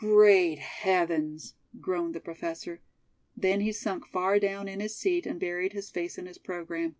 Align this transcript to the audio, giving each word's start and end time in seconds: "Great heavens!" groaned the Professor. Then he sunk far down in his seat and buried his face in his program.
"Great 0.00 0.58
heavens!" 0.58 1.54
groaned 1.80 2.14
the 2.14 2.20
Professor. 2.20 2.82
Then 3.34 3.62
he 3.62 3.72
sunk 3.72 4.04
far 4.04 4.38
down 4.38 4.68
in 4.68 4.80
his 4.80 4.94
seat 4.94 5.24
and 5.24 5.40
buried 5.40 5.72
his 5.72 5.88
face 5.88 6.18
in 6.18 6.26
his 6.26 6.36
program. 6.36 6.96